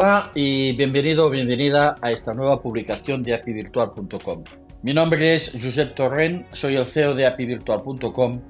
Hola 0.00 0.30
y 0.32 0.76
bienvenido 0.76 1.26
o 1.26 1.30
bienvenida 1.30 1.96
a 2.00 2.12
esta 2.12 2.32
nueva 2.32 2.62
publicación 2.62 3.20
de 3.24 3.34
apivirtual.com. 3.34 4.44
Mi 4.84 4.94
nombre 4.94 5.34
es 5.34 5.50
Josep 5.60 5.96
Torren, 5.96 6.46
soy 6.52 6.76
el 6.76 6.86
CEO 6.86 7.16
de 7.16 7.26
apivirtual.com 7.26 8.40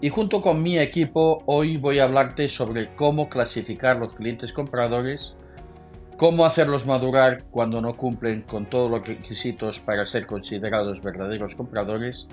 y 0.00 0.08
junto 0.08 0.40
con 0.40 0.62
mi 0.62 0.78
equipo 0.78 1.42
hoy 1.44 1.76
voy 1.76 1.98
a 1.98 2.04
hablarte 2.04 2.48
sobre 2.48 2.94
cómo 2.94 3.28
clasificar 3.28 3.98
los 3.98 4.14
clientes 4.14 4.54
compradores, 4.54 5.34
cómo 6.16 6.46
hacerlos 6.46 6.86
madurar 6.86 7.44
cuando 7.50 7.82
no 7.82 7.92
cumplen 7.92 8.40
con 8.40 8.70
todos 8.70 8.90
los 8.90 9.06
requisitos 9.06 9.80
para 9.80 10.06
ser 10.06 10.26
considerados 10.26 11.02
verdaderos 11.02 11.54
compradores 11.54 12.28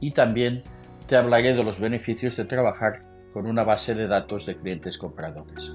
y 0.00 0.10
también 0.10 0.62
te 1.06 1.16
hablaré 1.16 1.54
de 1.54 1.64
los 1.64 1.80
beneficios 1.80 2.36
de 2.36 2.44
trabajar 2.44 3.04
con 3.32 3.46
una 3.46 3.64
base 3.64 3.94
de 3.94 4.06
datos 4.06 4.44
de 4.44 4.58
clientes 4.58 4.98
compradores. 4.98 5.72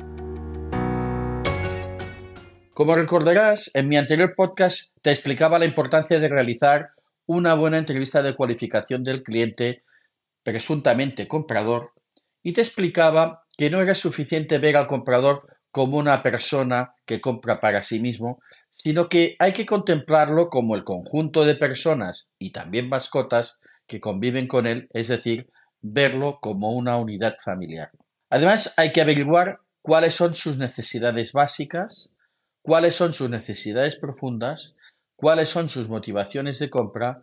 Como 2.77 2.95
recordarás, 2.95 3.71
en 3.73 3.87
mi 3.87 3.97
anterior 3.97 4.35
podcast 4.35 4.99
te 5.01 5.09
explicaba 5.09 5.57
la 5.57 5.65
importancia 5.65 6.19
de 6.19 6.29
realizar 6.29 6.91
una 7.25 7.55
buena 7.55 7.79
entrevista 7.79 8.21
de 8.21 8.35
cualificación 8.35 9.03
del 9.03 9.23
cliente 9.23 9.81
presuntamente 10.43 11.27
comprador 11.27 11.93
y 12.43 12.53
te 12.53 12.61
explicaba 12.61 13.45
que 13.57 13.71
no 13.71 13.81
era 13.81 13.95
suficiente 13.95 14.59
ver 14.59 14.77
al 14.77 14.85
comprador 14.85 15.57
como 15.71 15.97
una 15.97 16.21
persona 16.21 16.93
que 17.07 17.19
compra 17.19 17.59
para 17.59 17.81
sí 17.81 17.99
mismo, 17.99 18.43
sino 18.69 19.09
que 19.09 19.35
hay 19.39 19.53
que 19.53 19.65
contemplarlo 19.65 20.51
como 20.51 20.75
el 20.75 20.83
conjunto 20.83 21.45
de 21.45 21.55
personas 21.55 22.35
y 22.37 22.51
también 22.51 22.89
mascotas 22.89 23.59
que 23.87 23.99
conviven 23.99 24.47
con 24.47 24.67
él, 24.67 24.87
es 24.93 25.07
decir, 25.07 25.49
verlo 25.81 26.37
como 26.39 26.73
una 26.73 26.97
unidad 26.97 27.37
familiar. 27.43 27.89
Además, 28.29 28.75
hay 28.77 28.91
que 28.91 29.01
averiguar 29.01 29.61
cuáles 29.81 30.13
son 30.13 30.35
sus 30.35 30.59
necesidades 30.59 31.33
básicas, 31.33 32.13
cuáles 32.67 32.95
son 32.95 33.13
sus 33.13 33.29
necesidades 33.29 33.95
profundas, 33.95 34.75
cuáles 35.15 35.47
son 35.47 35.69
sus 35.69 35.87
motivaciones 35.87 36.59
de 36.59 36.69
compra 36.69 37.21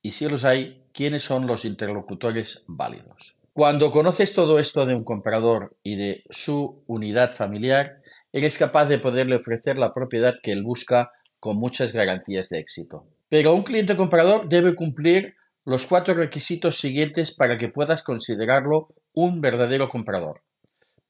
y 0.00 0.12
si 0.12 0.28
los 0.28 0.44
hay, 0.44 0.84
quiénes 0.92 1.24
son 1.24 1.48
los 1.48 1.64
interlocutores 1.64 2.62
válidos. 2.68 3.34
Cuando 3.52 3.90
conoces 3.90 4.34
todo 4.34 4.60
esto 4.60 4.86
de 4.86 4.94
un 4.94 5.02
comprador 5.02 5.76
y 5.82 5.96
de 5.96 6.22
su 6.30 6.84
unidad 6.86 7.32
familiar, 7.32 8.02
eres 8.32 8.56
capaz 8.56 8.84
de 8.84 9.00
poderle 9.00 9.34
ofrecer 9.34 9.78
la 9.78 9.92
propiedad 9.92 10.34
que 10.40 10.52
él 10.52 10.62
busca 10.62 11.10
con 11.40 11.56
muchas 11.56 11.92
garantías 11.92 12.48
de 12.50 12.60
éxito. 12.60 13.08
Pero 13.28 13.52
un 13.52 13.64
cliente 13.64 13.96
comprador 13.96 14.48
debe 14.48 14.76
cumplir 14.76 15.34
los 15.64 15.86
cuatro 15.86 16.14
requisitos 16.14 16.78
siguientes 16.78 17.34
para 17.34 17.58
que 17.58 17.68
puedas 17.68 18.04
considerarlo 18.04 18.94
un 19.12 19.40
verdadero 19.40 19.88
comprador. 19.88 20.42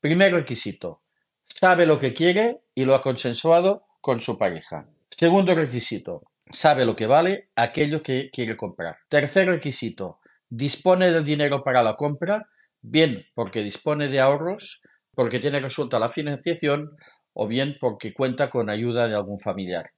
Primer 0.00 0.32
requisito, 0.32 1.02
sabe 1.46 1.86
lo 1.86 1.98
que 1.98 2.14
quiere 2.14 2.60
y 2.74 2.84
lo 2.84 2.94
ha 2.94 3.02
consensuado 3.02 3.86
con 4.00 4.20
su 4.20 4.38
pareja. 4.38 4.86
Segundo 5.10 5.54
requisito, 5.54 6.22
sabe 6.52 6.84
lo 6.84 6.96
que 6.96 7.06
vale 7.06 7.50
aquello 7.56 8.02
que 8.02 8.30
quiere 8.30 8.56
comprar. 8.56 8.98
Tercer 9.08 9.48
requisito, 9.48 10.20
dispone 10.48 11.10
del 11.10 11.24
dinero 11.24 11.62
para 11.62 11.82
la 11.82 11.96
compra, 11.96 12.48
bien 12.82 13.26
porque 13.34 13.62
dispone 13.62 14.08
de 14.08 14.20
ahorros, 14.20 14.82
porque 15.14 15.40
tiene 15.40 15.60
resuelta 15.60 15.98
la 15.98 16.08
financiación 16.08 16.96
o 17.32 17.48
bien 17.48 17.76
porque 17.80 18.12
cuenta 18.12 18.50
con 18.50 18.70
ayuda 18.70 19.08
de 19.08 19.14
algún 19.14 19.38
familiar. 19.38 19.90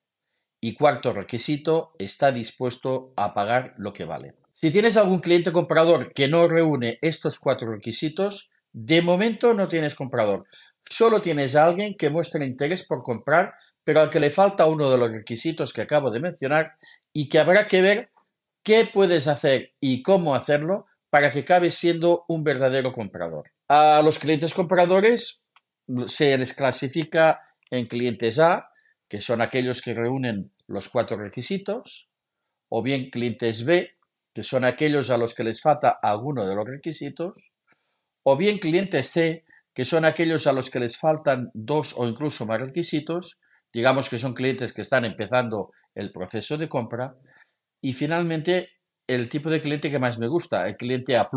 Y 0.60 0.74
cuarto 0.74 1.12
requisito, 1.12 1.94
está 1.98 2.32
dispuesto 2.32 3.12
a 3.16 3.34
pagar 3.34 3.74
lo 3.76 3.92
que 3.92 4.04
vale. 4.04 4.34
Si 4.54 4.70
tienes 4.70 4.96
algún 4.96 5.20
cliente 5.20 5.52
comprador 5.52 6.12
que 6.14 6.28
no 6.28 6.48
reúne 6.48 6.98
estos 7.02 7.38
cuatro 7.38 7.70
requisitos, 7.70 8.50
de 8.72 9.02
momento 9.02 9.52
no 9.52 9.68
tienes 9.68 9.94
comprador. 9.94 10.46
Solo 10.88 11.20
tienes 11.20 11.56
a 11.56 11.66
alguien 11.66 11.96
que 11.96 12.10
muestra 12.10 12.44
interés 12.44 12.84
por 12.84 13.02
comprar, 13.02 13.54
pero 13.84 14.00
al 14.00 14.10
que 14.10 14.20
le 14.20 14.30
falta 14.30 14.66
uno 14.66 14.90
de 14.90 14.98
los 14.98 15.10
requisitos 15.10 15.72
que 15.72 15.82
acabo 15.82 16.10
de 16.10 16.20
mencionar 16.20 16.74
y 17.12 17.28
que 17.28 17.38
habrá 17.38 17.66
que 17.68 17.82
ver 17.82 18.10
qué 18.62 18.88
puedes 18.92 19.28
hacer 19.28 19.72
y 19.80 20.02
cómo 20.02 20.34
hacerlo 20.34 20.86
para 21.10 21.30
que 21.32 21.40
acabe 21.40 21.72
siendo 21.72 22.24
un 22.28 22.44
verdadero 22.44 22.92
comprador. 22.92 23.52
A 23.68 24.02
los 24.04 24.18
clientes 24.18 24.54
compradores 24.54 25.46
se 26.08 26.36
les 26.36 26.52
clasifica 26.52 27.42
en 27.70 27.86
clientes 27.86 28.38
A, 28.38 28.70
que 29.08 29.20
son 29.20 29.40
aquellos 29.40 29.82
que 29.82 29.94
reúnen 29.94 30.52
los 30.66 30.88
cuatro 30.88 31.16
requisitos, 31.16 32.08
o 32.68 32.82
bien 32.82 33.10
clientes 33.10 33.64
B, 33.64 33.96
que 34.34 34.42
son 34.42 34.64
aquellos 34.64 35.10
a 35.10 35.16
los 35.16 35.34
que 35.34 35.44
les 35.44 35.62
falta 35.62 35.98
alguno 36.02 36.46
de 36.46 36.54
los 36.54 36.66
requisitos, 36.66 37.52
o 38.24 38.36
bien 38.36 38.58
clientes 38.58 39.10
C, 39.10 39.45
que 39.76 39.84
son 39.84 40.06
aquellos 40.06 40.46
a 40.46 40.54
los 40.54 40.70
que 40.70 40.80
les 40.80 40.96
faltan 40.96 41.50
dos 41.52 41.94
o 41.98 42.08
incluso 42.08 42.46
más 42.46 42.58
requisitos, 42.58 43.38
digamos 43.70 44.08
que 44.08 44.16
son 44.16 44.32
clientes 44.32 44.72
que 44.72 44.80
están 44.80 45.04
empezando 45.04 45.70
el 45.94 46.12
proceso 46.12 46.56
de 46.56 46.66
compra, 46.66 47.14
y 47.82 47.92
finalmente 47.92 48.70
el 49.06 49.28
tipo 49.28 49.50
de 49.50 49.60
cliente 49.60 49.90
que 49.90 49.98
más 49.98 50.16
me 50.18 50.28
gusta, 50.28 50.66
el 50.66 50.78
cliente 50.78 51.18
A, 51.18 51.28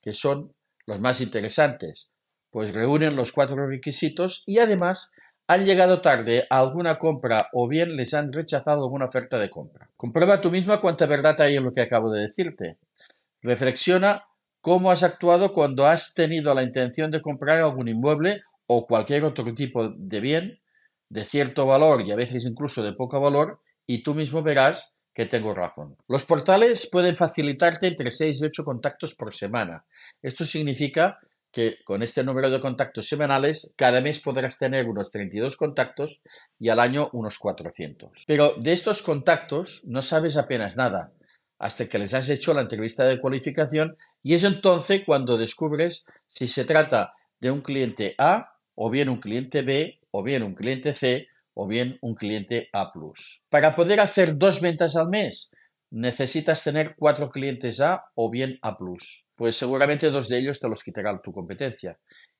que 0.00 0.14
son 0.14 0.54
los 0.86 0.98
más 0.98 1.20
interesantes, 1.20 2.10
pues 2.50 2.72
reúnen 2.72 3.14
los 3.16 3.32
cuatro 3.32 3.68
requisitos 3.68 4.44
y 4.46 4.60
además 4.60 5.12
han 5.46 5.66
llegado 5.66 6.00
tarde 6.00 6.46
a 6.48 6.60
alguna 6.60 6.98
compra 6.98 7.48
o 7.52 7.68
bien 7.68 7.96
les 7.96 8.14
han 8.14 8.32
rechazado 8.32 8.84
alguna 8.84 9.04
oferta 9.04 9.38
de 9.38 9.50
compra. 9.50 9.90
Comprueba 9.94 10.40
tú 10.40 10.50
misma 10.50 10.80
cuánta 10.80 11.04
verdad 11.04 11.38
hay 11.42 11.56
en 11.56 11.64
lo 11.64 11.72
que 11.72 11.82
acabo 11.82 12.10
de 12.10 12.22
decirte. 12.22 12.78
Reflexiona 13.42 14.24
cómo 14.60 14.90
has 14.90 15.02
actuado 15.02 15.52
cuando 15.52 15.86
has 15.86 16.14
tenido 16.14 16.54
la 16.54 16.62
intención 16.62 17.10
de 17.10 17.22
comprar 17.22 17.60
algún 17.60 17.88
inmueble 17.88 18.42
o 18.66 18.86
cualquier 18.86 19.24
otro 19.24 19.54
tipo 19.54 19.88
de 19.90 20.20
bien 20.20 20.60
de 21.08 21.24
cierto 21.24 21.66
valor 21.66 22.02
y 22.02 22.12
a 22.12 22.16
veces 22.16 22.44
incluso 22.44 22.82
de 22.82 22.92
poco 22.92 23.20
valor 23.20 23.60
y 23.86 24.02
tú 24.02 24.14
mismo 24.14 24.42
verás 24.42 24.96
que 25.14 25.26
tengo 25.26 25.54
razón. 25.54 25.96
Los 26.06 26.24
portales 26.24 26.88
pueden 26.90 27.16
facilitarte 27.16 27.88
entre 27.88 28.12
6 28.12 28.40
y 28.40 28.44
8 28.44 28.64
contactos 28.64 29.14
por 29.14 29.34
semana. 29.34 29.84
Esto 30.22 30.44
significa 30.44 31.18
que 31.50 31.76
con 31.84 32.02
este 32.02 32.22
número 32.22 32.50
de 32.50 32.60
contactos 32.60 33.08
semanales 33.08 33.74
cada 33.76 34.00
mes 34.00 34.20
podrás 34.20 34.58
tener 34.58 34.86
unos 34.86 35.10
32 35.10 35.56
contactos 35.56 36.22
y 36.58 36.68
al 36.68 36.78
año 36.78 37.08
unos 37.12 37.38
400. 37.38 38.24
Pero 38.26 38.54
de 38.58 38.72
estos 38.72 39.02
contactos 39.02 39.82
no 39.86 40.02
sabes 40.02 40.36
apenas 40.36 40.76
nada 40.76 41.12
hasta 41.58 41.88
que 41.88 41.98
les 41.98 42.14
has 42.14 42.28
hecho 42.30 42.54
la 42.54 42.62
entrevista 42.62 43.04
de 43.04 43.20
cualificación 43.20 43.96
y 44.22 44.34
es 44.34 44.44
entonces 44.44 45.02
cuando 45.04 45.36
descubres 45.36 46.06
si 46.26 46.48
se 46.48 46.64
trata 46.64 47.14
de 47.40 47.50
un 47.50 47.60
cliente 47.60 48.14
A 48.18 48.54
o 48.74 48.90
bien 48.90 49.08
un 49.08 49.20
cliente 49.20 49.62
B 49.62 50.00
o 50.10 50.22
bien 50.22 50.42
un 50.42 50.54
cliente 50.54 50.94
C 50.94 51.28
o 51.54 51.66
bien 51.66 51.98
un 52.00 52.14
cliente 52.14 52.68
A+. 52.72 52.92
Para 53.50 53.74
poder 53.74 53.98
hacer 54.00 54.38
dos 54.38 54.60
ventas 54.60 54.94
al 54.94 55.08
mes, 55.08 55.50
necesitas 55.90 56.62
tener 56.62 56.94
cuatro 56.96 57.30
clientes 57.30 57.80
A 57.80 58.04
o 58.14 58.30
bien 58.30 58.58
A+. 58.62 58.78
Pues 59.34 59.56
seguramente 59.56 60.10
dos 60.10 60.28
de 60.28 60.38
ellos 60.38 60.60
te 60.60 60.68
los 60.68 60.84
quitará 60.84 61.20
tu 61.20 61.32
competencia. 61.32 61.98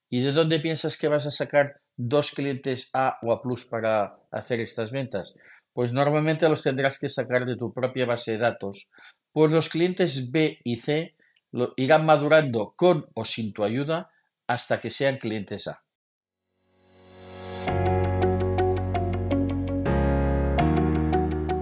¿Y 0.09 0.23
de 0.23 0.33
dónde 0.33 0.61
piensas 0.61 0.97
que 0.97 1.09
vas 1.09 1.27
a 1.27 1.33
sacar 1.33 1.81
dos 1.97 2.31
clientes 2.31 2.91
A 2.93 3.19
o 3.23 3.33
A+ 3.33 3.43
para 3.69 4.17
hacer 4.31 4.61
estas 4.61 4.93
ventas? 4.93 5.35
Pues 5.79 5.93
normalmente 5.93 6.49
los 6.49 6.65
tendrás 6.65 6.99
que 6.99 7.09
sacar 7.09 7.47
de 7.47 7.55
tu 7.55 7.73
propia 7.73 8.05
base 8.05 8.33
de 8.33 8.39
datos, 8.39 8.91
pues 9.31 9.53
los 9.53 9.69
clientes 9.69 10.33
B 10.33 10.59
y 10.65 10.81
C 10.81 11.15
lo 11.53 11.73
irán 11.77 12.05
madurando 12.05 12.75
con 12.77 13.07
o 13.15 13.25
sin 13.25 13.53
tu 13.53 13.63
ayuda 13.63 14.11
hasta 14.49 14.81
que 14.81 14.91
sean 14.91 15.19
clientes 15.19 15.69
A. 15.69 15.85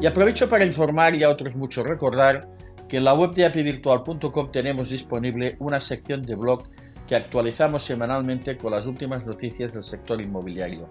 Y 0.01 0.07
aprovecho 0.07 0.49
para 0.49 0.65
informar 0.65 1.15
y 1.15 1.23
a 1.23 1.29
otros 1.29 1.55
muchos 1.55 1.87
recordar 1.87 2.49
que 2.89 2.97
en 2.97 3.05
la 3.05 3.13
web 3.13 3.35
de 3.35 3.45
apivirtual.com 3.45 4.51
tenemos 4.51 4.89
disponible 4.89 5.57
una 5.59 5.79
sección 5.79 6.23
de 6.23 6.37
blog 6.37 6.71
que 7.07 7.17
actualizamos 7.17 7.85
semanalmente 7.85 8.57
con 8.57 8.73
las 8.73 8.87
últimas 8.87 9.27
noticias 9.27 9.75
del 9.75 9.83
sector 9.83 10.19
inmobiliario. 10.23 10.89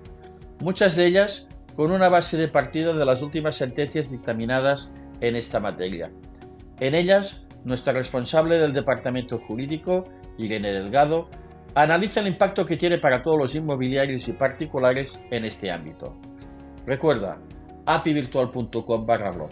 Muchas 0.60 0.96
de 0.96 1.08
ellas 1.08 1.48
con 1.76 1.92
una 1.92 2.10
base 2.10 2.38
de 2.38 2.48
partida 2.48 2.94
de 2.94 3.06
las 3.06 3.22
últimas 3.22 3.56
sentencias 3.56 4.10
dictaminadas 4.10 4.94
en 5.22 5.36
esta 5.36 5.60
materia. 5.60 6.12
En 6.80 6.96
ellas, 6.96 7.46
nuestra 7.64 7.94
responsable 7.94 8.58
del 8.58 8.74
Departamento 8.74 9.40
Jurídico, 9.40 10.06
Irene 10.38 10.72
Delgado, 10.72 11.30
analiza 11.74 12.22
el 12.22 12.28
impacto 12.28 12.66
que 12.66 12.78
tiene 12.78 12.98
para 12.98 13.22
todos 13.22 13.38
los 13.38 13.56
inmobiliarios 13.56 14.28
y 14.28 14.34
particulares 14.34 15.22
en 15.32 15.46
este 15.46 15.72
ámbito. 15.72 16.16
Recuerda, 16.86 17.40
apivirtual.com 17.86 19.06
barra 19.06 19.32
blog 19.32 19.50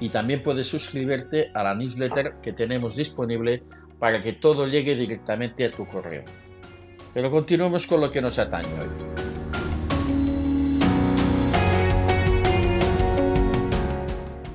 y 0.00 0.08
también 0.08 0.42
puedes 0.42 0.68
suscribirte 0.68 1.50
a 1.54 1.62
la 1.62 1.74
newsletter 1.74 2.36
que 2.42 2.52
tenemos 2.52 2.96
disponible 2.96 3.62
para 3.98 4.22
que 4.22 4.32
todo 4.32 4.66
llegue 4.66 4.94
directamente 4.94 5.66
a 5.66 5.70
tu 5.70 5.86
correo. 5.86 6.24
Pero 7.12 7.30
continuemos 7.30 7.86
con 7.86 8.00
lo 8.00 8.10
que 8.10 8.22
nos 8.22 8.38
atañe 8.38 8.68
hoy. 8.80 9.29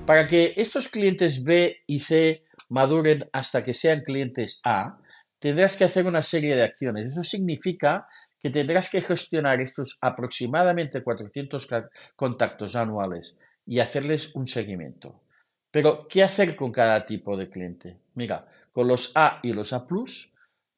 Para 0.06 0.28
que 0.28 0.54
estos 0.56 0.88
clientes 0.88 1.44
B 1.44 1.78
y 1.88 2.00
C 2.00 2.44
maduren 2.70 3.28
hasta 3.34 3.64
que 3.64 3.74
sean 3.74 4.02
clientes 4.02 4.62
A, 4.64 5.00
tendrás 5.40 5.78
que 5.78 5.84
hacer 5.84 6.06
una 6.06 6.22
serie 6.22 6.56
de 6.56 6.62
acciones. 6.62 7.10
Eso 7.10 7.24
significa 7.24 8.08
que 8.40 8.52
tendrás 8.52 8.92
que 8.92 9.02
gestionar 9.02 9.62
estos 9.62 9.98
aproximadamente 10.02 11.02
400 11.02 11.68
contactos 12.16 12.76
anuales 12.76 13.36
y 13.66 13.80
hacerles 13.80 14.36
un 14.36 14.46
seguimiento. 14.46 15.24
Pero, 15.72 16.08
¿qué 16.08 16.22
hacer 16.22 16.56
con 16.56 16.72
cada 16.72 17.08
tipo 17.08 17.36
de 17.36 17.50
cliente? 17.50 17.98
Mira, 18.14 18.48
con 18.72 18.88
los 18.88 19.12
A 19.16 19.40
y 19.42 19.54
los 19.54 19.74
A, 19.74 19.88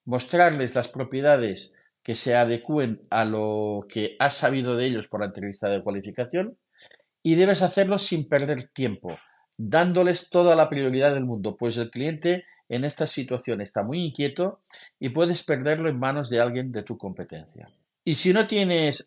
mostrarles 0.05 0.73
las 0.73 0.87
propiedades 0.87 1.75
que 2.01 2.15
se 2.15 2.33
adecúen 2.33 3.01
a 3.09 3.25
lo 3.25 3.85
que 3.89 4.15
has 4.19 4.37
sabido 4.37 4.77
de 4.77 4.85
ellos 4.85 5.09
por 5.09 5.19
la 5.19 5.25
entrevista 5.25 5.67
de 5.67 5.83
cualificación 5.83 6.57
y 7.27 7.35
debes 7.35 7.61
hacerlo 7.61 7.99
sin 7.99 8.29
perder 8.29 8.69
tiempo, 8.69 9.19
dándoles 9.57 10.29
toda 10.29 10.55
la 10.55 10.69
prioridad 10.69 11.13
del 11.13 11.25
mundo, 11.25 11.57
pues 11.59 11.75
el 11.75 11.91
cliente 11.91 12.45
en 12.69 12.85
esta 12.85 13.05
situación 13.05 13.59
está 13.59 13.83
muy 13.83 14.01
inquieto 14.01 14.61
y 14.97 15.09
puedes 15.09 15.43
perderlo 15.43 15.89
en 15.89 15.99
manos 15.99 16.29
de 16.29 16.39
alguien 16.39 16.71
de 16.71 16.83
tu 16.83 16.97
competencia. 16.97 17.67
Y 18.05 18.15
si 18.15 18.31
no 18.31 18.47
tienes 18.47 19.05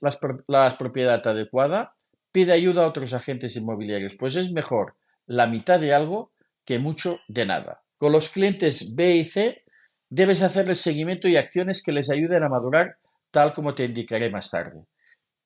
la 0.49 0.77
propiedad 0.77 1.27
adecuada, 1.27 1.95
pide 2.31 2.53
ayuda 2.53 2.85
a 2.85 2.89
otros 2.89 3.15
agentes 3.15 3.57
inmobiliarios, 3.57 4.17
pues 4.17 4.37
es 4.37 4.53
mejor 4.53 4.97
la 5.27 5.47
mitad 5.47 5.81
de 5.81 5.95
algo 5.95 6.33
que 6.67 6.79
mucho 6.79 7.21
de 7.27 7.47
nada. 7.47 7.81
Con 7.97 8.13
los 8.13 8.29
clientes 8.29 8.95
B 8.95 9.17
y 9.17 9.31
C 9.31 9.63
debes 10.11 10.43
hacerles 10.43 10.83
seguimiento 10.83 11.27
y 11.27 11.39
acciones 11.39 11.83
que 11.83 11.93
les 11.93 12.11
ayuden 12.11 12.43
a 12.43 12.51
madurar, 12.51 12.97
tal 13.31 13.55
como 13.55 13.75
te 13.75 13.87
indicaré 13.87 14.29
más 14.29 14.51
tarde. 14.51 14.83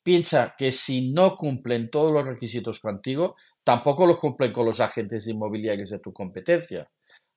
Piensa 0.04 0.54
que 0.58 0.70
si 0.70 1.12
no 1.12 1.34
cumplen 1.34 1.88
todos 1.90 2.12
los 2.12 2.26
requisitos 2.26 2.78
contigo, 2.78 3.36
tampoco 3.64 4.06
los 4.06 4.18
cumplen 4.18 4.52
con 4.52 4.66
los 4.66 4.80
agentes 4.80 5.26
inmobiliarios 5.26 5.88
de 5.88 5.98
tu 5.98 6.12
competencia. 6.12 6.86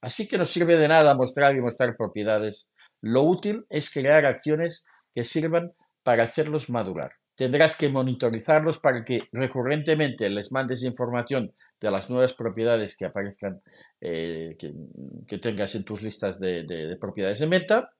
Así 0.01 0.27
que 0.27 0.37
no 0.37 0.43
sirve 0.43 0.75
de 0.75 0.89
nada 0.89 1.15
mostrar 1.15 1.55
y 1.55 1.61
mostrar 1.61 1.95
propiedades. 1.95 2.69
Lo 3.01 3.23
útil 3.23 3.65
es 3.69 3.89
crear 3.89 4.25
acciones 4.25 4.85
que 5.15 5.23
sirvan 5.23 5.71
para 6.03 6.25
hacerlos 6.25 6.69
madurar. 6.69 7.13
Tendrás 7.35 7.77
que 7.77 7.87
monitorizarlos 7.87 8.79
para 8.79 9.05
que 9.05 9.29
recurrentemente 9.31 10.29
les 10.29 10.51
mandes 10.51 10.83
información 10.83 11.53
de 11.79 11.91
las 11.91 12.09
nuevas 12.09 12.33
propiedades 12.33 12.97
que 12.97 13.05
aparezcan, 13.05 13.61
eh, 14.01 14.57
que, 14.59 15.37
tengas 15.37 15.73
en 15.75 15.85
tus 15.85 16.01
listas 16.01 16.39
de, 16.39 16.63
de 16.63 16.97
propiedades 16.97 17.39
en 17.41 17.51
venta. 17.51 17.91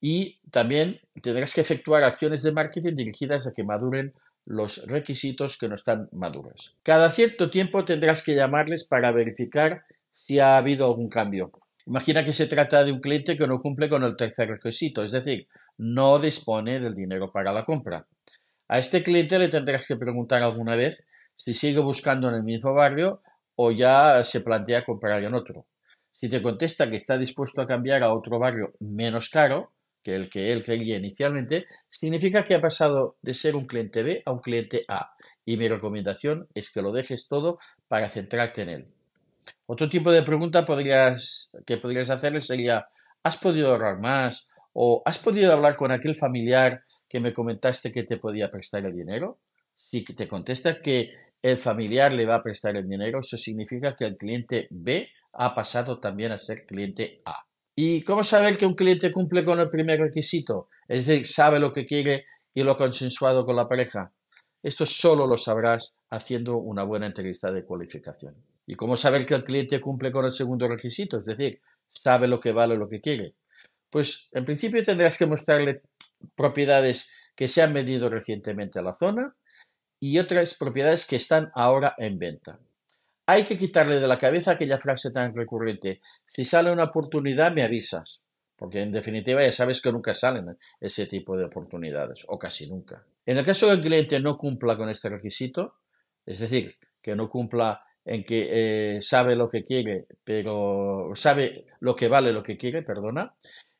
Y 0.00 0.40
también 0.50 1.00
tendrás 1.22 1.54
que 1.54 1.60
efectuar 1.60 2.04
acciones 2.04 2.42
de 2.42 2.52
marketing 2.52 2.94
dirigidas 2.94 3.46
a 3.46 3.52
que 3.54 3.64
maduren 3.64 4.14
los 4.46 4.86
requisitos 4.86 5.58
que 5.58 5.68
no 5.68 5.74
están 5.74 6.08
maduros. 6.12 6.76
Cada 6.82 7.10
cierto 7.10 7.50
tiempo 7.50 7.84
tendrás 7.84 8.24
que 8.24 8.34
llamarles 8.34 8.84
para 8.84 9.12
verificar 9.12 9.84
si 10.14 10.38
ha 10.38 10.56
habido 10.56 10.86
algún 10.86 11.08
cambio. 11.08 11.52
Imagina 11.86 12.24
que 12.24 12.32
se 12.32 12.46
trata 12.46 12.84
de 12.84 12.92
un 12.92 13.00
cliente 13.00 13.36
que 13.36 13.46
no 13.46 13.60
cumple 13.60 13.88
con 13.88 14.04
el 14.04 14.16
tercer 14.16 14.48
requisito, 14.48 15.02
es 15.02 15.10
decir, 15.10 15.48
no 15.78 16.18
dispone 16.18 16.78
del 16.78 16.94
dinero 16.94 17.30
para 17.32 17.52
la 17.52 17.64
compra. 17.64 18.06
A 18.68 18.78
este 18.78 19.02
cliente 19.02 19.38
le 19.38 19.48
tendrás 19.48 19.86
que 19.86 19.96
preguntar 19.96 20.42
alguna 20.42 20.76
vez 20.76 21.02
si 21.36 21.54
sigue 21.54 21.80
buscando 21.80 22.28
en 22.28 22.36
el 22.36 22.42
mismo 22.42 22.74
barrio 22.74 23.22
o 23.56 23.72
ya 23.72 24.24
se 24.24 24.40
plantea 24.40 24.84
comprar 24.84 25.22
en 25.24 25.34
otro. 25.34 25.66
Si 26.12 26.28
te 26.28 26.42
contesta 26.42 26.88
que 26.88 26.96
está 26.96 27.16
dispuesto 27.16 27.62
a 27.62 27.66
cambiar 27.66 28.02
a 28.02 28.12
otro 28.12 28.38
barrio 28.38 28.74
menos 28.78 29.30
caro 29.30 29.72
que 30.02 30.14
el 30.14 30.30
que 30.30 30.52
él 30.52 30.64
quería 30.64 30.96
inicialmente, 30.96 31.66
significa 31.88 32.44
que 32.44 32.54
ha 32.54 32.60
pasado 32.60 33.16
de 33.22 33.34
ser 33.34 33.56
un 33.56 33.66
cliente 33.66 34.02
B 34.02 34.22
a 34.24 34.32
un 34.32 34.40
cliente 34.40 34.84
A. 34.88 35.12
Y 35.44 35.56
mi 35.56 35.68
recomendación 35.68 36.48
es 36.54 36.70
que 36.70 36.82
lo 36.82 36.92
dejes 36.92 37.28
todo 37.28 37.58
para 37.88 38.10
centrarte 38.10 38.62
en 38.62 38.68
él. 38.68 38.86
Otro 39.66 39.88
tipo 39.88 40.10
de 40.10 40.22
pregunta 40.22 40.66
podrías, 40.66 41.50
que 41.66 41.76
podrías 41.76 42.10
hacerle 42.10 42.42
sería, 42.42 42.88
¿has 43.22 43.36
podido 43.38 43.70
ahorrar 43.70 43.98
más? 43.98 44.48
¿O 44.72 45.02
has 45.04 45.18
podido 45.18 45.52
hablar 45.52 45.76
con 45.76 45.90
aquel 45.90 46.16
familiar 46.16 46.82
que 47.08 47.20
me 47.20 47.34
comentaste 47.34 47.90
que 47.90 48.04
te 48.04 48.18
podía 48.18 48.50
prestar 48.50 48.86
el 48.86 48.94
dinero? 48.94 49.38
Si 49.76 50.04
te 50.04 50.28
contesta 50.28 50.80
que 50.80 51.10
el 51.42 51.56
familiar 51.56 52.12
le 52.12 52.26
va 52.26 52.36
a 52.36 52.42
prestar 52.42 52.76
el 52.76 52.88
dinero, 52.88 53.20
eso 53.20 53.36
significa 53.36 53.96
que 53.96 54.04
el 54.04 54.16
cliente 54.16 54.68
B 54.70 55.08
ha 55.32 55.54
pasado 55.54 55.98
también 55.98 56.32
a 56.32 56.38
ser 56.38 56.66
cliente 56.66 57.20
A. 57.24 57.44
¿Y 57.76 58.02
cómo 58.02 58.24
saber 58.24 58.58
que 58.58 58.66
un 58.66 58.74
cliente 58.74 59.10
cumple 59.10 59.44
con 59.44 59.60
el 59.60 59.70
primer 59.70 60.00
requisito? 60.00 60.68
Es 60.88 61.06
decir, 61.06 61.26
sabe 61.26 61.58
lo 61.58 61.72
que 61.72 61.86
quiere 61.86 62.26
y 62.54 62.62
lo 62.62 62.72
ha 62.72 62.78
consensuado 62.78 63.46
con 63.46 63.56
la 63.56 63.68
pareja. 63.68 64.12
Esto 64.62 64.84
solo 64.84 65.26
lo 65.26 65.38
sabrás 65.38 65.98
haciendo 66.10 66.58
una 66.58 66.84
buena 66.84 67.06
entrevista 67.06 67.50
de 67.50 67.64
cualificación. 67.64 68.34
¿Y 68.66 68.74
cómo 68.74 68.96
saber 68.96 69.24
que 69.24 69.34
el 69.34 69.44
cliente 69.44 69.80
cumple 69.80 70.12
con 70.12 70.24
el 70.24 70.32
segundo 70.32 70.68
requisito? 70.68 71.18
Es 71.18 71.24
decir, 71.24 71.60
sabe 71.90 72.28
lo 72.28 72.40
que 72.40 72.52
vale 72.52 72.76
lo 72.76 72.88
que 72.88 73.00
quiere. 73.00 73.34
Pues 73.88 74.28
en 74.32 74.44
principio 74.44 74.84
tendrás 74.84 75.16
que 75.16 75.26
mostrarle 75.26 75.82
propiedades 76.36 77.10
que 77.34 77.48
se 77.48 77.62
han 77.62 77.72
vendido 77.72 78.10
recientemente 78.10 78.78
a 78.78 78.82
la 78.82 78.96
zona 78.96 79.34
y 79.98 80.18
otras 80.18 80.54
propiedades 80.54 81.06
que 81.06 81.16
están 81.16 81.50
ahora 81.54 81.94
en 81.98 82.18
venta. 82.18 82.60
Hay 83.30 83.44
que 83.44 83.56
quitarle 83.56 84.00
de 84.00 84.08
la 84.08 84.18
cabeza 84.18 84.50
aquella 84.50 84.76
frase 84.76 85.12
tan 85.12 85.32
recurrente, 85.36 86.00
si 86.26 86.44
sale 86.44 86.72
una 86.72 86.82
oportunidad 86.82 87.52
me 87.52 87.62
avisas, 87.62 88.24
porque 88.56 88.82
en 88.82 88.90
definitiva 88.90 89.40
ya 89.40 89.52
sabes 89.52 89.80
que 89.80 89.92
nunca 89.92 90.14
salen 90.14 90.58
ese 90.80 91.06
tipo 91.06 91.36
de 91.36 91.44
oportunidades, 91.44 92.24
o 92.26 92.40
casi 92.40 92.68
nunca. 92.68 93.04
En 93.24 93.36
el 93.36 93.44
caso 93.44 93.68
que 93.68 93.74
el 93.74 93.82
cliente 93.82 94.18
no 94.18 94.36
cumpla 94.36 94.76
con 94.76 94.88
este 94.88 95.10
requisito, 95.10 95.76
es 96.26 96.40
decir, 96.40 96.74
que 97.00 97.14
no 97.14 97.28
cumpla 97.28 97.84
en 98.04 98.24
que 98.24 98.96
eh, 98.96 99.00
sabe 99.00 99.36
lo 99.36 99.48
que 99.48 99.62
quiere, 99.62 100.06
pero 100.24 101.12
sabe 101.14 101.66
lo 101.78 101.94
que 101.94 102.08
vale 102.08 102.32
lo 102.32 102.42
que 102.42 102.58
quiere, 102.58 102.82
perdona. 102.82 103.36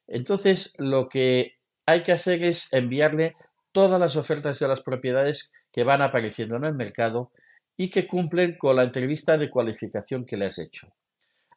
Entonces, 0.06 0.76
lo 0.78 1.08
que 1.08 1.56
hay 1.86 2.04
que 2.04 2.12
hacer 2.12 2.44
es 2.44 2.72
enviarle 2.72 3.34
todas 3.72 3.98
las 3.98 4.14
ofertas 4.14 4.60
de 4.60 4.68
las 4.68 4.82
propiedades 4.82 5.52
que 5.72 5.82
van 5.82 6.02
apareciendo 6.02 6.54
en 6.54 6.66
el 6.66 6.74
mercado 6.74 7.32
y 7.80 7.88
que 7.88 8.06
cumplen 8.06 8.58
con 8.58 8.76
la 8.76 8.82
entrevista 8.82 9.38
de 9.38 9.48
cualificación 9.48 10.26
que 10.26 10.36
le 10.36 10.44
has 10.44 10.58
hecho. 10.58 10.92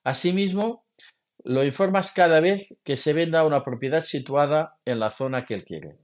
Asimismo, 0.06 0.86
lo 1.44 1.66
informas 1.66 2.14
cada 2.14 2.40
vez 2.40 2.74
que 2.86 2.96
se 2.96 3.12
venda 3.12 3.46
una 3.46 3.62
propiedad 3.62 4.04
situada 4.04 4.78
en 4.86 5.02
la 5.02 5.12
zona 5.12 5.46
que 5.46 5.54
él 5.54 5.66
quiere. 5.66 5.98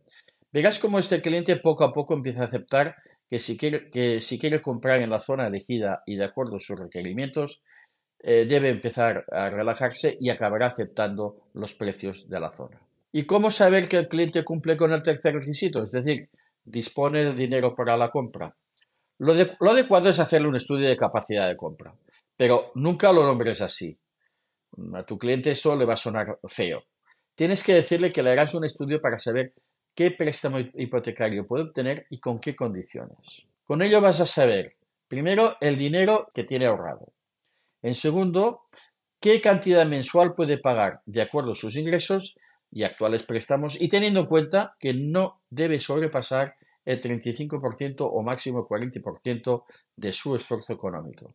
Verás 0.52 0.78
cómo 0.80 1.00
este 1.00 1.22
cliente 1.22 1.56
poco 1.56 1.86
a 1.86 1.94
poco 1.94 2.16
empieza 2.16 2.42
a 2.42 2.48
aceptar 2.48 2.98
que 3.30 3.40
si 3.40 3.56
quiere, 3.56 3.90
que 3.92 4.22
si 4.22 4.38
quiere 4.38 4.62
comprar 4.62 5.02
en 5.02 5.10
la 5.10 5.22
zona 5.22 5.48
elegida 5.48 6.04
y 6.06 6.18
de 6.18 6.26
acuerdo 6.26 6.58
a 6.58 6.60
sus 6.60 6.78
requerimientos, 6.78 7.62
eh, 8.22 8.46
debe 8.46 8.68
empezar 8.68 9.24
a 9.32 9.50
relajarse 9.50 10.18
y 10.20 10.32
acabará 10.32 10.68
aceptando 10.68 11.44
los 11.54 11.74
precios 11.76 12.28
de 12.28 12.42
la 12.42 12.52
zona. 12.52 12.82
¿Y 13.14 13.24
cómo 13.24 13.52
saber 13.52 13.88
que 13.88 13.96
el 13.96 14.10
cliente 14.10 14.44
cumple 14.44 14.76
con 14.76 14.92
el 14.92 15.02
tercer 15.02 15.36
requisito? 15.36 15.82
Es 15.82 15.92
decir, 15.92 16.28
dispone 16.66 17.24
de 17.24 17.36
dinero 17.36 17.74
para 17.74 17.96
la 17.96 18.10
compra. 18.10 18.54
Lo, 19.20 19.34
adecuado 19.72 20.10
es 20.10 20.20
hacerle 20.20 20.48
un 20.48 20.56
estudio 20.56 20.88
de 20.88 20.96
capacidad 20.96 21.48
de 21.48 21.58
compra, 21.58 21.94
pero 22.38 22.72
nunca 22.76 23.12
lo 23.12 23.26
nombres 23.26 23.62
así. 23.62 23.98
A 24.94 25.04
tu 25.04 25.18
cliente 25.18 25.52
eso 25.52 25.76
le 25.76 25.86
va 25.86 25.94
a 25.94 25.98
sonar 25.98 26.40
feo. 26.48 26.84
Tienes 27.36 27.64
que 27.64 27.74
decirle 27.74 28.14
que 28.14 28.24
le 28.24 28.32
harás 28.32 28.54
un 28.54 28.66
estudio 28.66 29.02
para 29.02 29.20
saber 29.20 29.54
qué 29.94 30.12
préstamo 30.12 30.60
hipotecario 30.60 31.46
puede 31.46 31.64
obtener 31.64 32.06
y 32.10 32.20
con 32.20 32.40
qué 32.40 32.56
condiciones. 32.56 33.46
Con 33.66 33.82
ello 33.82 34.00
vas 34.00 34.22
a 34.22 34.26
saber, 34.26 34.76
primero, 35.08 35.58
el 35.60 35.78
dinero 35.78 36.32
que 36.34 36.46
tiene 36.46 36.68
ahorrado. 36.68 37.12
En 37.82 37.96
segundo, 37.96 38.64
qué 39.20 39.42
cantidad 39.42 39.86
mensual 39.86 40.34
puede 40.34 40.60
pagar 40.60 41.02
de 41.06 41.22
acuerdo 41.22 41.52
a 41.52 41.56
sus 41.56 41.76
ingresos 41.76 42.38
y 42.72 42.84
actuales 42.84 43.24
préstamos 43.24 43.82
y 43.82 43.90
teniendo 43.90 44.22
en 44.22 44.26
cuenta 44.28 44.76
que 44.80 44.94
no 44.94 45.42
debe 45.50 45.82
sobrepasar 45.82 46.56
el 46.86 47.02
35% 47.02 47.98
o 48.00 48.24
máximo 48.24 48.68
40% 48.68 49.64
de 49.96 50.14
su 50.14 50.36
esfuerzo 50.36 50.74
económico. 50.74 51.34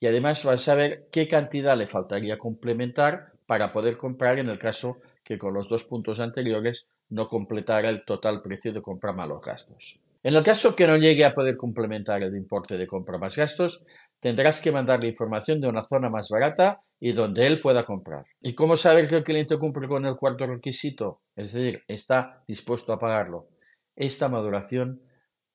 Y 0.00 0.06
además 0.06 0.44
vas 0.44 0.54
a 0.54 0.64
saber 0.72 1.08
qué 1.12 1.28
cantidad 1.28 1.76
le 1.76 1.86
faltaría 1.86 2.36
complementar 2.38 3.32
para 3.46 3.72
poder 3.72 3.96
comprar 3.96 4.38
en 4.38 4.48
el 4.48 4.58
caso 4.58 4.98
que 5.24 5.38
con 5.38 5.54
los 5.54 5.68
dos 5.68 5.84
puntos 5.84 6.20
anteriores 6.20 6.88
no 7.10 7.28
completara 7.28 7.88
el 7.88 8.04
total 8.04 8.42
precio 8.42 8.72
de 8.72 8.82
compra 8.82 9.12
más 9.12 9.28
gastos. 9.44 10.00
En 10.24 10.34
el 10.34 10.42
caso 10.42 10.74
que 10.76 10.86
no 10.86 10.96
llegue 10.96 11.24
a 11.24 11.34
poder 11.34 11.56
complementar 11.56 12.22
el 12.22 12.34
importe 12.36 12.76
de 12.76 12.86
compra 12.86 13.18
más 13.18 13.36
gastos, 13.36 13.84
tendrás 14.20 14.60
que 14.60 14.72
mandarle 14.72 15.08
información 15.08 15.60
de 15.60 15.68
una 15.68 15.84
zona 15.84 16.08
más 16.08 16.28
barata 16.30 16.80
y 17.00 17.12
donde 17.12 17.46
él 17.46 17.60
pueda 17.60 17.84
comprar. 17.84 18.24
¿Y 18.40 18.54
cómo 18.54 18.76
saber 18.76 19.08
que 19.08 19.16
el 19.16 19.24
cliente 19.24 19.58
cumple 19.58 19.88
con 19.88 20.06
el 20.06 20.16
cuarto 20.16 20.46
requisito? 20.46 21.22
Es 21.34 21.52
decir, 21.52 21.82
está 21.88 22.42
dispuesto 22.46 22.92
a 22.92 23.00
pagarlo. 23.00 23.48
Esta 23.96 24.28
maduración 24.28 25.02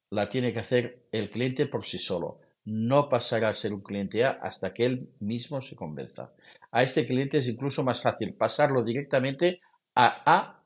la 0.10 0.30
tiene 0.30 0.54
que 0.54 0.60
hacer 0.60 1.08
el 1.12 1.30
cliente 1.30 1.68
por 1.68 1.86
sí 1.86 2.00
solo. 2.00 2.40
No 2.66 3.10
pasará 3.10 3.50
a 3.50 3.56
ser 3.56 3.74
un 3.74 3.82
cliente 3.82 4.26
A 4.26 4.32
hasta 4.42 4.74
que 4.74 4.86
él 4.86 5.10
mismo 5.20 5.62
se 5.62 5.76
convenza. 5.76 6.34
A 6.72 6.84
este 6.84 7.08
cliente 7.08 7.38
es 7.38 7.48
incluso 7.48 7.84
más 7.84 8.02
fácil 8.02 8.34
pasarlo 8.34 8.84
directamente 8.84 9.62
a 9.96 10.22
A 10.26 10.58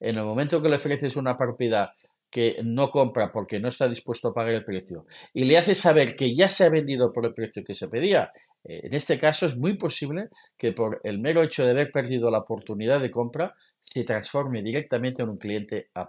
en 0.00 0.16
el 0.16 0.24
momento 0.24 0.62
que 0.62 0.68
le 0.68 0.76
ofreces 0.76 1.16
una 1.16 1.36
propiedad 1.36 1.90
que 2.30 2.58
no 2.62 2.90
compra 2.90 3.32
porque 3.32 3.58
no 3.58 3.68
está 3.68 3.88
dispuesto 3.88 4.28
a 4.28 4.34
pagar 4.34 4.54
el 4.54 4.64
precio 4.64 5.06
y 5.34 5.44
le 5.44 5.58
haces 5.58 5.78
saber 5.78 6.14
que 6.14 6.34
ya 6.34 6.48
se 6.48 6.64
ha 6.64 6.70
vendido 6.70 7.12
por 7.12 7.26
el 7.26 7.34
precio 7.34 7.64
que 7.64 7.74
se 7.74 7.88
pedía, 7.88 8.32
eh, 8.62 8.82
en 8.84 8.94
este 8.94 9.18
caso 9.18 9.46
es 9.46 9.56
muy 9.56 9.76
posible 9.76 10.28
que 10.56 10.72
por 10.72 11.00
el 11.02 11.18
mero 11.18 11.42
hecho 11.42 11.64
de 11.64 11.72
haber 11.72 11.90
perdido 11.90 12.30
la 12.30 12.38
oportunidad 12.38 13.00
de 13.00 13.10
compra 13.10 13.54
se 13.82 14.04
transforme 14.04 14.62
directamente 14.62 15.22
en 15.22 15.30
un 15.30 15.38
cliente 15.38 15.90
A+. 15.94 16.08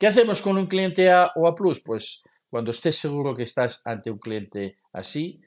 ¿Qué 0.00 0.06
hacemos 0.06 0.40
con 0.40 0.56
un 0.56 0.66
cliente 0.66 1.10
A 1.10 1.30
o 1.34 1.46
A+? 1.46 1.54
Pues 1.84 2.22
cuando 2.48 2.70
estés 2.70 2.96
seguro 2.96 3.36
que 3.36 3.42
estás 3.42 3.86
ante 3.86 4.10
un 4.10 4.18
cliente 4.18 4.78
así, 4.94 5.42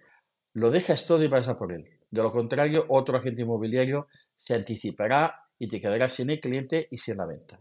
lo 0.54 0.70
dejas 0.70 1.08
todo 1.08 1.24
y 1.24 1.28
vas 1.28 1.48
a 1.48 1.58
por 1.58 1.74
él. 1.74 1.90
De 2.12 2.22
lo 2.22 2.32
contrario, 2.32 2.86
otro 2.90 3.18
agente 3.18 3.42
inmobiliario 3.42 4.10
se 4.38 4.54
anticipará 4.54 5.42
y 5.58 5.68
te 5.68 5.82
quedarás 5.82 6.14
sin 6.14 6.30
el 6.30 6.40
cliente 6.40 6.88
y 6.92 6.98
sin 6.98 7.18
la 7.18 7.26
venta. 7.26 7.60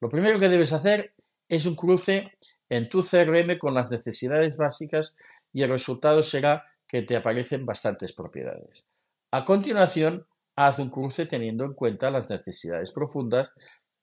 Lo 0.00 0.08
primero 0.08 0.40
que 0.40 0.48
debes 0.48 0.72
hacer 0.72 1.14
es 1.48 1.64
un 1.64 1.76
cruce 1.76 2.32
en 2.68 2.88
tu 2.88 3.04
CRM 3.04 3.56
con 3.56 3.74
las 3.74 3.92
necesidades 3.92 4.56
básicas 4.56 5.14
y 5.52 5.62
el 5.62 5.70
resultado 5.70 6.24
será 6.24 6.64
que 6.88 7.02
te 7.02 7.14
aparecen 7.14 7.64
bastantes 7.64 8.12
propiedades. 8.14 8.84
A 9.30 9.44
continuación, 9.44 10.26
haz 10.56 10.80
un 10.80 10.90
cruce 10.90 11.24
teniendo 11.26 11.64
en 11.64 11.74
cuenta 11.74 12.10
las 12.10 12.28
necesidades 12.28 12.90
profundas, 12.90 13.52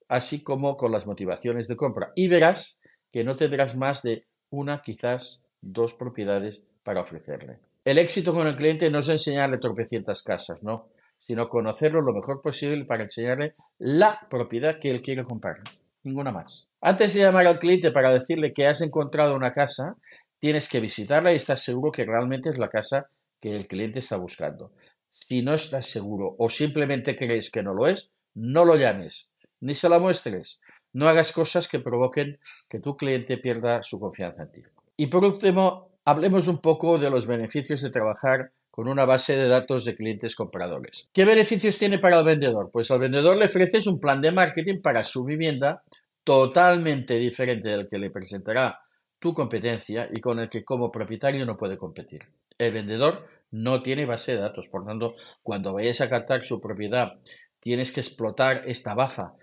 así 0.09 0.43
como 0.43 0.75
con 0.75 0.91
las 0.91 1.07
motivaciones 1.07 1.67
de 1.67 1.77
compra, 1.77 2.11
y 2.15 2.27
verás 2.27 2.81
que 3.11 3.23
no 3.23 3.37
tendrás 3.37 3.77
más 3.77 4.01
de 4.01 4.25
una, 4.49 4.81
quizás 4.81 5.45
dos 5.61 5.93
propiedades 5.93 6.63
para 6.83 7.01
ofrecerle. 7.01 7.59
El 7.85 7.97
éxito 7.97 8.33
con 8.33 8.47
el 8.47 8.57
cliente 8.57 8.89
no 8.89 8.99
es 8.99 9.09
enseñarle 9.09 9.59
tropecientas 9.59 10.23
casas, 10.23 10.63
no, 10.63 10.89
sino 11.19 11.47
conocerlo 11.47 12.01
lo 12.01 12.13
mejor 12.13 12.41
posible 12.41 12.85
para 12.85 13.03
enseñarle 13.03 13.55
la 13.77 14.19
propiedad 14.29 14.79
que 14.79 14.89
él 14.89 15.01
quiere 15.01 15.23
comprar, 15.23 15.57
ninguna 16.03 16.31
más. 16.31 16.67
Antes 16.81 17.13
de 17.13 17.21
llamar 17.21 17.45
al 17.45 17.59
cliente 17.59 17.91
para 17.91 18.11
decirle 18.11 18.53
que 18.53 18.67
has 18.67 18.81
encontrado 18.81 19.35
una 19.35 19.53
casa, 19.53 19.95
tienes 20.39 20.67
que 20.69 20.79
visitarla 20.79 21.31
y 21.31 21.35
estar 21.35 21.59
seguro 21.59 21.91
que 21.91 22.05
realmente 22.05 22.49
es 22.49 22.57
la 22.57 22.69
casa 22.69 23.09
que 23.39 23.55
el 23.55 23.67
cliente 23.67 23.99
está 23.99 24.17
buscando. 24.17 24.71
Si 25.11 25.41
no 25.41 25.53
estás 25.53 25.87
seguro 25.87 26.35
o 26.39 26.49
simplemente 26.49 27.15
crees 27.15 27.51
que 27.51 27.61
no 27.61 27.73
lo 27.73 27.87
es, 27.87 28.11
no 28.33 28.65
lo 28.65 28.75
llames, 28.75 29.28
ni 29.61 29.75
se 29.75 29.89
la 29.89 29.99
muestres. 29.99 30.59
No 30.93 31.07
hagas 31.07 31.31
cosas 31.31 31.67
que 31.67 31.79
provoquen 31.79 32.39
que 32.67 32.79
tu 32.79 32.97
cliente 32.97 33.37
pierda 33.37 33.83
su 33.83 33.99
confianza 33.99 34.43
en 34.43 34.51
ti. 34.51 34.63
Y 34.97 35.07
por 35.07 35.23
último, 35.23 35.89
Hablemos 36.09 36.47
un 36.47 36.57
poco 36.57 36.97
de 36.97 37.11
los 37.11 37.27
beneficios 37.27 37.81
de 37.81 37.91
trabajar 37.91 38.51
con 38.71 38.87
una 38.87 39.05
base 39.05 39.37
de 39.37 39.47
datos 39.47 39.85
de 39.85 39.95
clientes 39.95 40.35
compradores. 40.35 41.07
¿Qué 41.13 41.23
beneficios 41.23 41.77
tiene 41.77 41.99
para 41.99 42.17
el 42.17 42.25
vendedor? 42.25 42.71
Pues 42.71 42.89
al 42.89 42.97
vendedor 42.97 43.37
le 43.37 43.45
ofreces 43.45 43.85
un 43.85 43.99
plan 43.99 44.19
de 44.19 44.31
marketing 44.31 44.81
para 44.81 45.03
su 45.03 45.23
vivienda 45.23 45.83
totalmente 46.23 47.13
diferente 47.13 47.69
del 47.69 47.87
que 47.87 47.99
le 47.99 48.09
presentará 48.09 48.79
tu 49.19 49.35
competencia 49.35 50.09
y 50.11 50.19
con 50.19 50.39
el 50.39 50.49
que 50.49 50.65
como 50.65 50.91
propietario 50.91 51.45
no 51.45 51.57
puede 51.57 51.77
competir. 51.77 52.21
El 52.57 52.73
vendedor 52.73 53.27
no 53.51 53.83
tiene 53.83 54.07
base 54.07 54.31
de 54.31 54.41
datos, 54.41 54.67
por 54.67 54.87
tanto, 54.87 55.15
cuando 55.43 55.73
vayas 55.73 56.01
a 56.01 56.09
captar 56.09 56.43
su 56.43 56.59
propiedad, 56.59 57.19
tienes 57.59 57.91
que 57.91 57.99
explotar 57.99 58.63
esta 58.65 58.95
baza, 58.95 59.35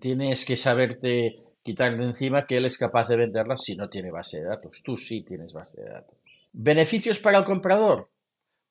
tienes 0.00 0.44
que 0.44 0.56
saberte 0.56 1.42
quitar 1.62 1.96
de 1.96 2.04
encima 2.04 2.46
que 2.46 2.58
él 2.58 2.66
es 2.66 2.78
capaz 2.78 3.08
de 3.08 3.16
venderla 3.16 3.56
si 3.56 3.74
no 3.76 3.88
tiene 3.88 4.10
base 4.10 4.38
de 4.38 4.44
datos. 4.44 4.82
Tú 4.84 4.96
sí 4.96 5.22
tienes 5.22 5.52
base 5.52 5.80
de 5.80 5.90
datos. 5.90 6.16
¿Beneficios 6.52 7.18
para 7.18 7.38
el 7.38 7.44
comprador? 7.44 8.10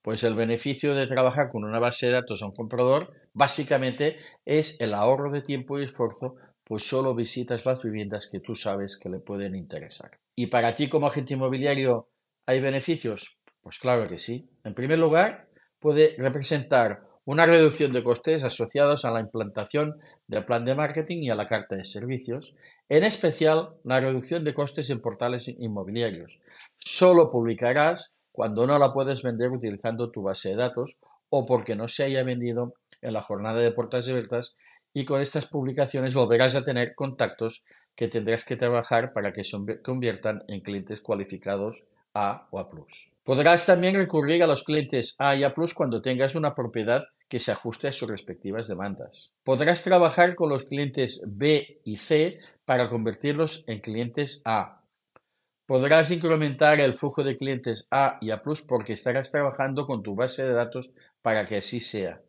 Pues 0.01 0.23
el 0.23 0.35
beneficio 0.35 0.93
de 0.93 1.07
trabajar 1.07 1.50
con 1.50 1.63
una 1.63 1.79
base 1.79 2.07
de 2.07 2.13
datos 2.13 2.41
a 2.41 2.45
un 2.45 2.53
comprador 2.53 3.12
básicamente 3.33 4.17
es 4.45 4.79
el 4.79 4.93
ahorro 4.93 5.31
de 5.31 5.41
tiempo 5.41 5.79
y 5.79 5.85
esfuerzo, 5.85 6.35
pues 6.63 6.88
solo 6.88 7.15
visitas 7.15 7.65
las 7.65 7.81
viviendas 7.83 8.27
que 8.31 8.39
tú 8.39 8.53
sabes 8.53 8.97
que 8.97 9.09
le 9.09 9.19
pueden 9.19 9.55
interesar. 9.55 10.12
¿Y 10.35 10.47
para 10.47 10.75
ti 10.75 10.89
como 10.89 11.07
agente 11.07 11.33
inmobiliario 11.33 12.09
hay 12.45 12.59
beneficios? 12.59 13.38
Pues 13.62 13.79
claro 13.79 14.07
que 14.07 14.19
sí. 14.19 14.50
En 14.63 14.73
primer 14.73 15.00
lugar, 15.00 15.47
puede 15.79 16.15
representar 16.17 17.01
una 17.25 17.45
reducción 17.45 17.93
de 17.93 18.03
costes 18.03 18.43
asociados 18.43 19.05
a 19.05 19.11
la 19.11 19.21
implantación 19.21 19.99
del 20.27 20.45
plan 20.45 20.65
de 20.65 20.75
marketing 20.75 21.23
y 21.23 21.29
a 21.29 21.35
la 21.35 21.47
carta 21.47 21.75
de 21.75 21.85
servicios, 21.85 22.53
en 22.89 23.03
especial 23.03 23.75
la 23.83 23.99
reducción 23.99 24.43
de 24.43 24.53
costes 24.53 24.89
en 24.89 25.01
portales 25.01 25.47
inmobiliarios. 25.47 26.39
Solo 26.79 27.31
publicarás 27.31 28.13
cuando 28.31 28.67
no 28.67 28.77
la 28.77 28.91
puedes 28.91 29.21
vender 29.21 29.51
utilizando 29.51 30.11
tu 30.11 30.23
base 30.23 30.49
de 30.49 30.55
datos 30.55 30.99
o 31.29 31.45
porque 31.45 31.75
no 31.75 31.87
se 31.87 32.03
haya 32.03 32.23
vendido 32.23 32.73
en 33.01 33.13
la 33.13 33.21
jornada 33.21 33.61
de 33.61 33.71
puertas 33.71 34.07
abiertas 34.07 34.55
y 34.93 35.05
con 35.05 35.21
estas 35.21 35.47
publicaciones 35.47 36.13
volverás 36.13 36.55
a 36.55 36.65
tener 36.65 36.93
contactos 36.93 37.63
que 37.95 38.07
tendrás 38.07 38.45
que 38.45 38.55
trabajar 38.55 39.13
para 39.13 39.33
que 39.33 39.43
se 39.43 39.57
conviertan 39.81 40.43
en 40.47 40.61
clientes 40.61 41.01
cualificados 41.01 41.85
A 42.13 42.47
o 42.51 42.59
A+. 42.59 42.69
Podrás 43.23 43.65
también 43.65 43.95
recurrir 43.95 44.43
a 44.43 44.47
los 44.47 44.63
clientes 44.63 45.15
A 45.17 45.35
y 45.35 45.45
A 45.45 45.53
cuando 45.75 46.01
tengas 46.01 46.35
una 46.35 46.53
propiedad 46.53 47.05
que 47.29 47.39
se 47.39 47.53
ajuste 47.53 47.87
a 47.87 47.93
sus 47.93 48.09
respectivas 48.09 48.67
demandas. 48.67 49.31
Podrás 49.43 49.81
trabajar 49.81 50.35
con 50.35 50.49
los 50.49 50.65
clientes 50.65 51.23
B 51.25 51.79
y 51.85 51.97
C 51.97 52.39
para 52.65 52.89
convertirlos 52.89 53.63
en 53.67 53.79
clientes 53.79 54.41
A. 54.43 54.83
Podrás 55.65 56.11
incrementar 56.11 56.81
el 56.81 56.95
flujo 56.95 57.23
de 57.23 57.37
clientes 57.37 57.87
A 57.89 58.17
y 58.19 58.31
A 58.31 58.43
porque 58.67 58.91
estarás 58.91 59.31
trabajando 59.31 59.87
con 59.87 60.03
tu 60.03 60.15
base 60.15 60.43
de 60.43 60.51
datos 60.51 60.91
para 61.21 61.47
que 61.47 61.57
así 61.57 61.79
sea. 61.79 62.21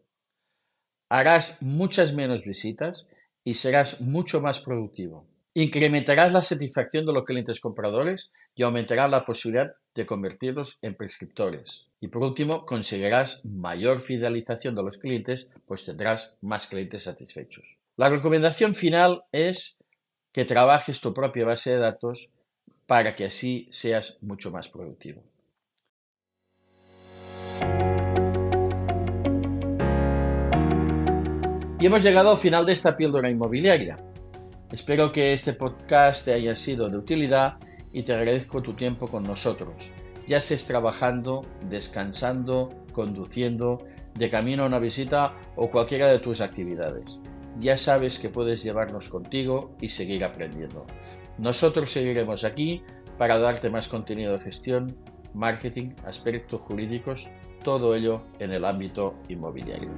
Harás 1.11 1.61
muchas 1.61 2.15
menos 2.15 2.45
visitas 2.45 3.09
y 3.43 3.55
serás 3.55 4.01
mucho 4.01 4.41
más 4.41 4.61
productivo. 4.61 5.27
Incrementarás 5.55 6.33
la 6.33 6.45
satisfacción 6.45 7.05
de 7.05 7.13
los 7.13 7.25
clientes 7.25 7.61
compradores 7.61 8.33
y 8.55 8.63
aumentarás 8.63 9.11
la 9.11 9.25
posibilidad 9.25 9.75
de 9.95 10.07
convertirlos 10.07 10.79
en 10.83 10.95
prescriptores. 10.95 11.89
Y 12.01 12.09
por 12.09 12.23
último, 12.23 12.67
conseguirás 12.67 13.45
mayor 13.45 14.03
fidelización 14.03 14.75
de 14.75 14.83
los 14.83 14.99
clientes, 14.99 15.51
pues 15.67 15.85
tendrás 15.85 16.39
más 16.43 16.69
clientes 16.69 17.05
satisfechos. 17.05 17.77
La 17.97 18.09
recomendación 18.09 18.75
final 18.75 19.25
es 19.33 19.79
que 20.33 20.45
trabajes 20.45 21.01
tu 21.01 21.15
propia 21.15 21.47
base 21.47 21.71
de 21.71 21.79
datos 21.79 22.31
para 22.87 23.15
que 23.15 23.27
así 23.27 23.69
seas 23.71 24.19
mucho 24.21 24.51
más 24.51 24.69
productivo. 24.69 25.23
Y 31.81 31.87
hemos 31.87 32.03
llegado 32.03 32.31
al 32.31 32.39
final 32.39 32.67
de 32.67 32.73
esta 32.73 32.97
píldora 32.97 33.31
inmobiliaria. 33.31 33.99
Espero 34.73 35.13
que 35.13 35.35
este 35.35 35.53
podcast 35.53 36.25
te 36.25 36.33
haya 36.33 36.57
sido 36.57 36.89
de 36.89 36.97
utilidad 36.97 37.59
y 37.95 38.03
te 38.03 38.13
agradezco 38.13 38.61
tu 38.61 38.75
tiempo 38.75 39.09
con 39.09 39.23
nosotros, 39.25 39.91
ya 40.27 40.39
estés 40.39 40.67
trabajando, 40.67 41.47
descansando, 41.69 42.71
conduciendo, 42.93 43.85
de 44.15 44.31
camino 44.31 44.65
a 44.65 44.67
una 44.67 44.79
visita 44.79 45.35
o 45.57 45.71
cualquiera 45.71 46.09
de 46.09 46.19
tus 46.19 46.41
actividades. 46.41 47.21
Ya 47.61 47.79
sabes 47.79 48.19
que 48.19 48.29
puedes 48.29 48.63
llevarnos 48.63 49.09
contigo 49.09 49.75
y 49.81 49.89
seguir 49.89 50.25
aprendiendo. 50.25 50.87
Nosotros 51.39 51.91
seguiremos 51.91 52.45
aquí 52.45 52.83
para 53.17 53.39
darte 53.39 53.71
más 53.71 53.89
contenido 53.89 54.33
de 54.33 54.45
gestión, 54.45 54.97
marketing, 55.35 55.91
aspectos 56.05 56.61
jurídicos, 56.61 57.29
todo 57.63 57.95
ello 57.95 58.23
en 58.39 58.53
el 58.53 58.65
ámbito 58.65 59.15
inmobiliario. 59.29 59.91